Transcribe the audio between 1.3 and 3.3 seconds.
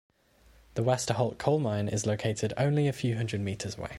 coal mine is located only a few